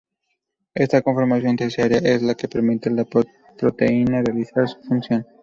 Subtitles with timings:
[0.73, 5.27] Esta conformación terciaria es la que permite a la proteína realizar su función.